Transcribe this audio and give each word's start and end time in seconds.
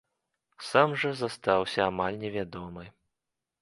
Сам 0.69 0.95
жа 1.03 1.13
застаўся 1.21 1.79
амаль 1.91 2.21
невядомы. 2.27 2.93